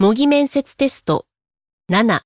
[0.00, 1.26] 模擬面接テスト
[1.90, 2.20] 7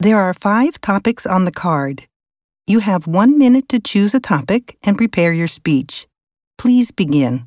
[0.00, 2.08] There are five topics on the card.
[2.66, 6.08] You have one minute to choose a topic and prepare your speech.
[6.58, 7.46] Please begin.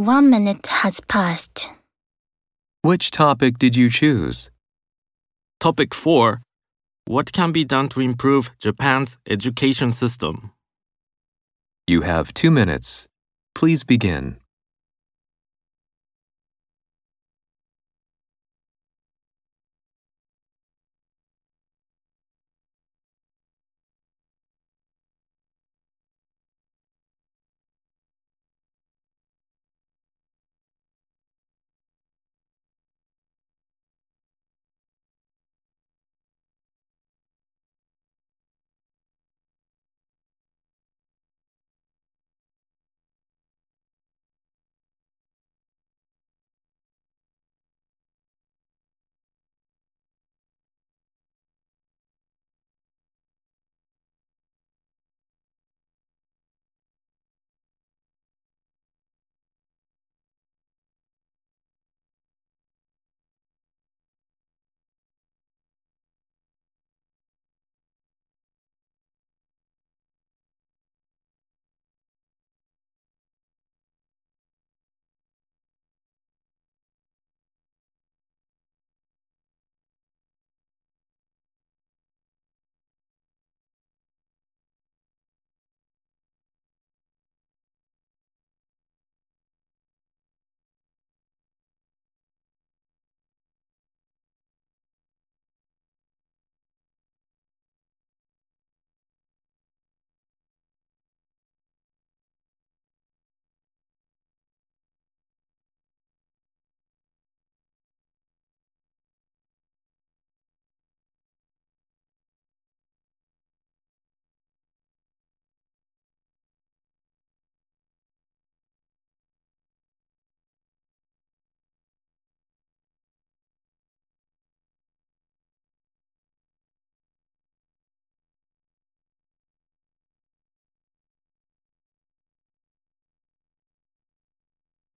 [0.00, 1.68] 'One minute has passed.
[2.80, 4.50] Which topic did you choose?
[5.60, 6.40] Topic 4
[7.04, 10.52] What can be done to improve Japan's education system?
[11.86, 13.08] You have two minutes.
[13.54, 14.38] Please begin.